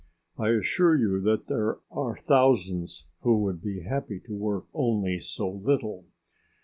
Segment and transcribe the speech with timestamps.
[0.35, 5.47] I assure you that there are thousands who would be happy to work only so
[5.47, 6.05] little.